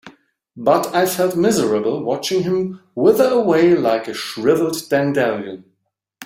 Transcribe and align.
But 0.57 0.95
I 0.95 1.05
felt 1.05 1.35
miserable 1.35 2.03
watching 2.03 2.41
him 2.41 2.81
wither 2.95 3.29
away 3.29 3.75
like 3.75 4.07
a 4.07 4.15
shriveled 4.15 4.89
dandelion. 4.89 5.65